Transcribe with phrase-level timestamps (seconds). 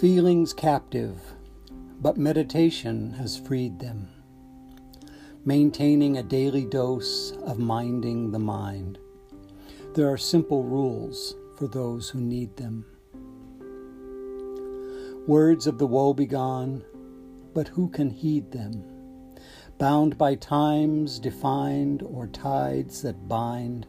[0.00, 1.20] Feelings captive,
[2.00, 4.08] but meditation has freed them,
[5.44, 8.96] maintaining a daily dose of minding the mind.
[9.94, 12.86] There are simple rules for those who need them.
[15.26, 16.84] Words of the woebegone,
[17.52, 18.84] but who can heed them?
[19.78, 23.88] Bound by times defined or tides that bind,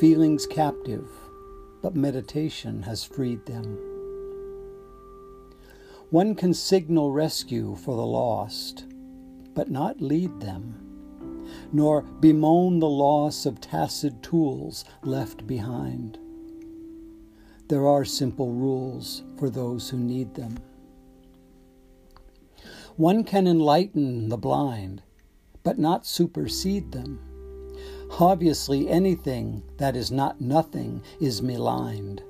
[0.00, 1.10] feelings captive,
[1.82, 3.89] but meditation has freed them.
[6.10, 8.84] One can signal rescue for the lost,
[9.54, 10.74] but not lead them,
[11.72, 16.18] nor bemoan the loss of tacit tools left behind.
[17.68, 20.58] There are simple rules for those who need them.
[22.96, 25.02] One can enlighten the blind,
[25.62, 27.20] but not supersede them.
[28.18, 32.20] Obviously, anything that is not nothing is maligned.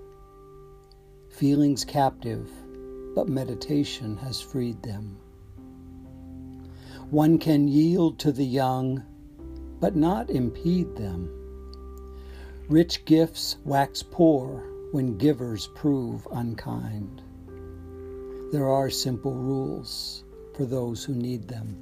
[1.31, 2.51] Feelings captive,
[3.21, 5.15] but meditation has freed them.
[7.11, 9.03] One can yield to the young,
[9.79, 11.29] but not impede them.
[12.71, 17.21] Rich gifts wax poor when givers prove unkind.
[18.53, 20.25] There are simple rules
[20.57, 21.79] for those who need them.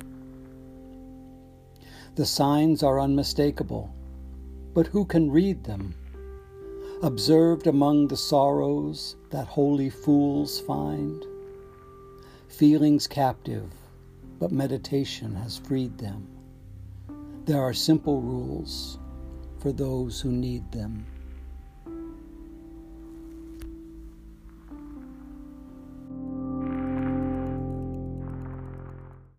[2.17, 3.95] The signs are unmistakable,
[4.75, 5.95] but who can read them?
[7.01, 11.25] Observed among the sorrows that holy fools find,
[12.49, 13.73] feelings captive,
[14.41, 16.27] but meditation has freed them.
[17.45, 18.99] There are simple rules
[19.61, 21.07] for those who need them.